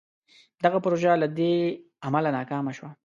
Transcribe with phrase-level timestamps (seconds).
[0.65, 1.53] دغه پروژه له دې
[2.07, 2.89] امله ناکامه شوه.